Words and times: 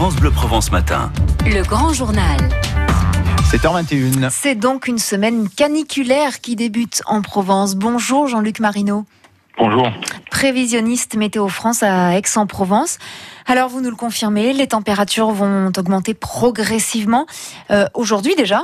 France 0.00 0.16
Bleu 0.16 0.30
Provence 0.30 0.72
Matin. 0.72 1.12
Le 1.44 1.62
grand 1.62 1.92
journal. 1.92 2.38
7h21. 3.52 4.30
C'est 4.30 4.54
donc 4.54 4.86
une 4.86 4.96
semaine 4.96 5.46
caniculaire 5.46 6.40
qui 6.40 6.56
débute 6.56 7.02
en 7.04 7.20
Provence. 7.20 7.76
Bonjour 7.76 8.26
Jean-Luc 8.26 8.60
Marino. 8.60 9.04
Bonjour. 9.58 9.92
Prévisionniste 10.30 11.16
Météo 11.16 11.48
France 11.48 11.82
à 11.82 12.16
Aix-en-Provence. 12.16 12.96
Alors 13.44 13.68
vous 13.68 13.82
nous 13.82 13.90
le 13.90 13.96
confirmez, 13.96 14.54
les 14.54 14.68
températures 14.68 15.32
vont 15.32 15.70
augmenter 15.76 16.14
progressivement. 16.14 17.26
Euh, 17.70 17.84
Aujourd'hui 17.92 18.34
déjà 18.34 18.62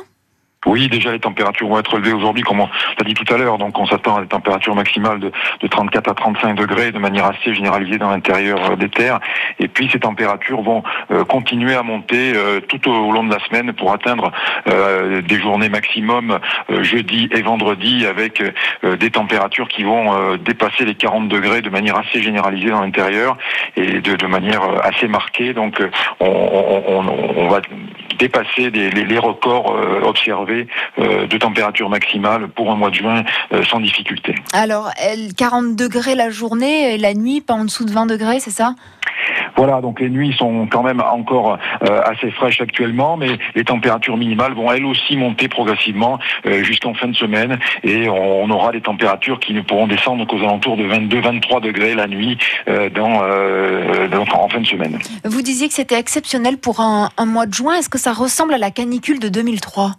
Oui, 0.67 0.89
déjà 0.89 1.13
les 1.13 1.21
températures 1.21 1.69
vont 1.69 1.79
être 1.79 1.95
élevées 1.97 2.13
aujourd'hui, 2.13 2.43
comme 2.43 2.61
on 2.61 2.67
l'a 2.99 3.05
dit 3.05 3.15
tout 3.15 3.33
à 3.33 3.39
l'heure. 3.39 3.57
Donc 3.59 3.79
on 3.79 3.87
s'attend 3.87 4.17
à 4.17 4.21
des 4.23 4.27
températures 4.27 4.75
maximales 4.75 5.21
de, 5.21 5.31
de 5.61 5.67
34 5.69 6.11
à 6.11 6.15
35 6.15 6.55
degrés 6.55 6.93
de 6.93 6.99
manière 6.99 7.27
assez 7.27 7.55
généralisée 7.55 7.99
dans 7.99 8.11
l'intérieur 8.11 8.73
euh, 8.73 8.77
des 8.77 8.89
terres. 8.89 9.21
Et 9.61 9.69
puis 9.69 9.89
ces 9.93 10.01
températures 10.01 10.63
vont 10.63 10.83
euh, 11.11 11.25
continuer 11.25 11.75
à 11.75 11.83
monter 11.83 12.33
euh, 12.35 12.61
tout 12.61 12.91
au 12.91 13.13
long 13.13 13.25
de 13.25 13.33
la 13.33 13.39
semaine 13.47 13.73
pour 13.73 13.93
atteindre 13.93 14.33
des 14.67 15.41
journées 15.41 15.69
maximum 15.69 16.39
jeudi 16.81 17.29
et 17.33 17.43
vendredi 17.43 18.07
avec 18.07 18.43
des 18.83 19.11
températures 19.11 19.69
qui 19.69 19.85
vont 19.85 20.37
dépasser 20.37 20.85
les 20.85 20.95
40 20.95 21.29
degrés 21.29 21.63
de 21.63 21.71
manière 21.71 21.97
assez 21.97 22.23
généralisée 22.23 22.71
dans 22.71 22.81
l'intérieur 22.81 23.37
et 23.77 24.01
de, 24.01 24.17
de 24.17 24.27
manière 24.27 24.63
assez 24.85 25.09
marquée. 25.09 25.53
Donc 25.55 25.81
on, 26.21 26.27
on- 26.27 26.83
on- 26.99 27.33
on 27.37 27.49
va 27.49 27.61
dépasser 28.19 28.71
les, 28.71 29.19
records 29.19 29.75
euh, 29.75 30.03
observés 30.03 30.67
euh, 30.99 31.27
de 31.27 31.39
température 31.39 31.89
maximale 31.89 32.49
pour 32.49 32.71
un 32.71 32.77
mois 32.77 32.91
de 32.91 32.95
juin 32.97 33.25
euh, 33.53 33.63
sans 33.65 33.81
difficulté. 33.81 34.35
Alors, 34.53 34.91
elle- 34.99 35.35
40 35.35 35.77
degrés 35.77 36.15
la 36.15 36.31
journée 36.31 36.95
et 36.95 36.99
la 36.99 37.15
nuit, 37.15 37.41
pas 37.41 37.55
en 37.55 37.65
dessous 37.65 37.85
de 37.85 37.93
20 37.93 38.07
degrés, 38.07 38.41
c'est 38.41 38.51
ça? 38.51 38.75
Voilà, 39.57 39.81
donc 39.81 40.01
les 40.01 40.11
nuits 40.11 40.35
sont 40.37 40.67
quand 40.71 40.83
même 40.83 41.01
encore 41.01 41.59
euh, 41.83 42.01
assez 42.05 42.31
fraîches 42.31 42.61
actuellement, 42.61 43.17
mais 43.17 43.39
les 43.55 43.65
températures 43.65 44.17
minimales 44.17 44.53
vont 44.55 44.71
elles 44.71 44.85
aussi 44.85 45.17
monter 45.17 45.49
progressivement 45.49 46.19
euh, 46.47 46.63
jusqu'en 46.63 46.95
fin 46.95 47.09
de 47.09 47.17
semaine 47.17 47.59
et 47.83 48.09
on, 48.09 48.49
aura 48.51 48.73
des 48.73 48.81
températures 48.81 49.41
qui 49.41 49.55
ne 49.55 49.61
pourront 49.61 49.87
descendre 49.87 50.27
qu'aux 50.27 50.39
alentours 50.39 50.77
de 50.77 50.85
22-23 50.85 51.61
degrés 51.61 51.95
la 51.95 52.07
nuit 52.07 52.39
euh, 52.69 52.89
dans, 52.91 53.23
en 54.33 54.49
fin 54.49 54.61
de 54.61 54.67
semaine. 54.67 54.99
Vous 55.25 55.43
disiez 55.43 55.69
que 55.69 55.75
c'était 55.75 55.99
exceptionnel 55.99 56.59
pour 56.59 56.81
un, 56.81 57.11
un 57.17 57.27
mois 57.27 57.47
de 57.47 57.55
juin. 57.55 57.75
Est-ce 57.75 57.89
que 57.89 57.99
ça 57.99 58.13
ressemble 58.13 58.55
à 58.55 58.59
la 58.59 58.71
canicule 58.71 59.19
de 59.19 59.29
2003 59.29 59.93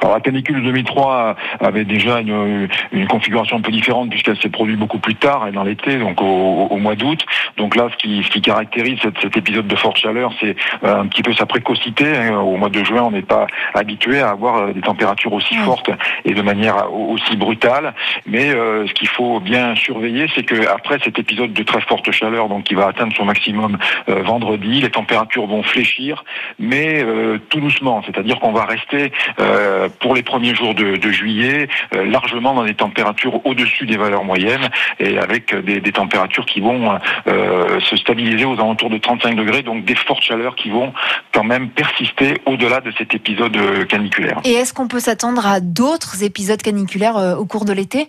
Alors 0.00 0.14
la 0.14 0.20
canicule 0.20 0.56
de 0.56 0.60
2003 0.62 1.36
avait 1.60 1.84
déjà 1.84 2.20
une, 2.20 2.68
une 2.92 3.06
configuration 3.06 3.56
un 3.56 3.60
peu 3.60 3.70
différente 3.72 4.10
puisqu'elle 4.10 4.38
s'est 4.40 4.48
produite 4.48 4.78
beaucoup 4.78 4.98
plus 4.98 5.14
tard 5.14 5.46
et 5.48 5.52
dans 5.52 5.64
l'été, 5.64 5.96
donc 5.98 6.20
au, 6.22 6.66
au 6.70 6.76
mois 6.78 6.94
d'août. 6.94 7.24
Donc 7.56 7.76
là, 7.76 7.88
ce 7.90 7.96
qui, 7.96 8.22
ce 8.22 8.30
qui 8.30 8.40
caractérise 8.40 8.98
cet, 9.02 9.18
cet 9.20 9.36
épisode 9.36 9.66
de 9.66 9.76
forte 9.76 9.96
chaleur, 9.98 10.32
c'est 10.40 10.56
euh, 10.84 11.00
un 11.00 11.06
petit 11.06 11.22
peu 11.22 11.32
sa 11.32 11.46
précocité. 11.46 12.04
hein. 12.16 12.38
Au 12.38 12.56
mois 12.56 12.68
de 12.70 12.82
juin, 12.84 13.02
on 13.02 13.10
n'est 13.10 13.22
pas 13.22 13.46
habitué 13.74 14.20
à 14.20 14.30
avoir 14.30 14.56
euh, 14.56 14.72
des 14.72 14.80
températures 14.80 15.32
aussi 15.32 15.54
fortes 15.56 15.90
et 16.24 16.34
de 16.34 16.42
manière 16.42 16.92
au- 16.92 17.12
aussi 17.12 17.36
brutale. 17.36 17.94
Mais 18.26 18.50
euh, 18.50 18.86
ce 18.86 18.92
qu'il 18.94 19.08
faut 19.08 19.40
bien 19.40 19.74
surveiller, 19.76 20.26
c'est 20.34 20.44
que 20.44 20.66
après 20.68 20.98
cet 21.04 21.18
épisode 21.18 21.52
de 21.52 21.62
très 21.62 21.80
forte 21.82 22.10
chaleur, 22.10 22.48
donc 22.48 22.64
qui 22.64 22.74
va 22.74 22.86
atteindre 22.88 23.14
son 23.16 23.24
maximum 23.24 23.78
euh, 24.08 24.22
vendredi, 24.22 24.80
les 24.80 24.90
températures 24.90 25.46
vont 25.46 25.62
fléchir, 25.62 26.24
mais 26.58 27.02
euh, 27.02 27.38
tout 27.50 27.60
doucement. 27.60 28.02
C'est-à-dire 28.06 28.38
qu'on 28.40 28.52
va 28.52 28.64
rester 28.64 29.12
euh, 29.40 29.67
pour 30.00 30.14
les 30.14 30.22
premiers 30.22 30.54
jours 30.54 30.74
de, 30.74 30.96
de 30.96 31.10
juillet 31.10 31.68
euh, 31.94 32.04
largement 32.04 32.54
dans 32.54 32.64
des 32.64 32.74
températures 32.74 33.44
au-dessus 33.46 33.86
des 33.86 33.96
valeurs 33.96 34.24
moyennes 34.24 34.68
et 34.98 35.18
avec 35.18 35.52
euh, 35.52 35.62
des, 35.62 35.80
des 35.80 35.92
températures 35.92 36.46
qui 36.46 36.60
vont 36.60 36.98
euh, 37.26 37.80
se 37.80 37.96
stabiliser 37.96 38.44
aux 38.44 38.54
alentours 38.54 38.90
de 38.90 38.98
35 38.98 39.34
degrés, 39.36 39.62
donc 39.62 39.84
des 39.84 39.94
fortes 39.94 40.22
chaleurs 40.22 40.56
qui 40.56 40.70
vont 40.70 40.92
quand 41.32 41.44
même 41.44 41.68
persister 41.70 42.34
au-delà 42.46 42.80
de 42.80 42.92
cet 42.96 43.14
épisode 43.14 43.56
euh, 43.56 43.84
caniculaire. 43.84 44.40
Et 44.44 44.52
est-ce 44.52 44.74
qu'on 44.74 44.88
peut 44.88 45.00
s'attendre 45.00 45.46
à 45.46 45.60
d'autres 45.60 46.22
épisodes 46.22 46.60
caniculaires 46.60 47.16
euh, 47.16 47.36
au 47.36 47.46
cours 47.46 47.64
de 47.64 47.72
l'été? 47.72 48.08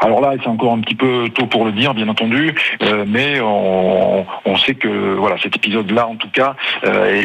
Alors 0.00 0.20
là, 0.20 0.32
c'est 0.40 0.48
encore 0.48 0.72
un 0.72 0.80
petit 0.80 0.94
peu 0.94 1.28
tôt 1.30 1.46
pour 1.46 1.64
le 1.64 1.72
dire, 1.72 1.94
bien 1.94 2.08
entendu, 2.08 2.54
euh, 2.82 3.04
mais 3.06 3.40
on, 3.40 4.26
on 4.44 4.56
sait 4.56 4.74
que 4.74 5.14
voilà, 5.14 5.36
cet 5.42 5.56
épisode-là, 5.56 6.06
en 6.06 6.16
tout 6.16 6.30
cas, 6.30 6.54
euh, 6.75 6.75
et, 7.10 7.20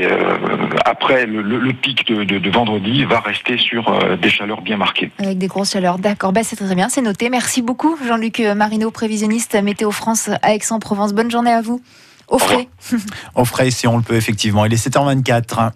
et, 0.00 0.06
euh, 0.06 0.36
après 0.84 1.26
le, 1.26 1.42
le- 1.42 1.58
le 1.58 1.72
pic 1.72 2.06
de, 2.08 2.24
de- 2.24 2.38
de 2.38 2.50
vendredi, 2.50 3.04
va 3.04 3.20
rester 3.20 3.58
sur 3.58 3.88
euh, 3.88 4.16
des 4.16 4.30
chaleurs 4.30 4.62
bien 4.62 4.76
marquées. 4.76 5.10
Avec 5.18 5.38
des 5.38 5.46
grosses 5.46 5.72
chaleurs. 5.72 5.98
D'accord, 5.98 6.32
bah, 6.32 6.42
c'est 6.42 6.56
très 6.56 6.74
bien, 6.74 6.88
c'est 6.88 7.02
noté. 7.02 7.30
Merci 7.30 7.62
beaucoup 7.62 7.96
Jean-Luc 8.06 8.40
Marino, 8.56 8.90
prévisionniste 8.90 9.54
Météo 9.62 9.90
France 9.90 10.30
à 10.42 10.54
Aix-en-Provence. 10.54 11.12
Bonne 11.14 11.30
journée 11.30 11.52
à 11.52 11.60
vous. 11.62 11.80
Au 12.28 12.38
frais. 12.38 12.68
On 13.36 13.44
ferait 13.44 13.70
si 13.70 13.86
on 13.86 13.96
le 13.96 14.02
peut 14.02 14.16
effectivement. 14.16 14.64
Il 14.64 14.72
est 14.72 14.88
7h24. 14.88 15.70